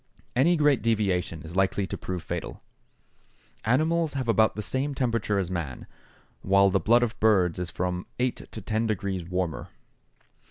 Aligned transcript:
Any 0.35 0.57
great 0.57 0.81
deviation 0.81 1.43
is 1.43 1.55
likely 1.55 1.85
to 1.85 1.95
prove 1.95 2.23
fatal. 2.23 2.63
Animals 3.65 4.13
have 4.13 4.27
about 4.27 4.55
the 4.55 4.63
same 4.63 4.95
temperature 4.95 5.37
as 5.37 5.51
man, 5.51 5.85
while 6.41 6.71
the 6.71 6.79
blood 6.79 7.03
of 7.03 7.19
birds 7.19 7.59
is 7.59 7.69
from 7.69 8.07
eight 8.17 8.51
to 8.51 8.61
ten 8.61 8.87
degrees 8.87 9.23
warmer. 9.23 9.67